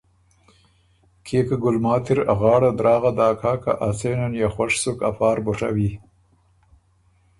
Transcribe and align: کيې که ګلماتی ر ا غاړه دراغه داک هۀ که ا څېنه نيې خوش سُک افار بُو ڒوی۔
کيې 1.25 1.41
که 1.47 1.55
ګلماتی 1.63 2.13
ر 2.17 2.19
ا 2.33 2.35
غاړه 2.39 2.71
دراغه 2.79 3.11
داک 3.17 3.39
هۀ 3.45 3.53
که 3.63 3.71
ا 3.87 3.89
څېنه 3.99 4.27
نيې 4.33 4.47
خوش 4.55 4.71
سُک 4.83 4.99
افار 5.11 5.37
بُو 5.43 5.51
ڒوی۔ 5.59 5.91